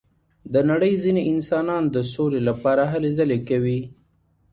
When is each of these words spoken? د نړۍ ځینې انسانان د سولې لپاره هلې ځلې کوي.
د 0.53 0.55
نړۍ 0.69 0.93
ځینې 1.03 1.21
انسانان 1.31 1.83
د 1.95 1.97
سولې 2.13 2.41
لپاره 2.49 2.83
هلې 2.91 3.11
ځلې 3.17 3.39
کوي. 3.49 3.79